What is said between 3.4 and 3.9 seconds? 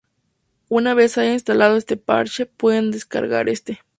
este.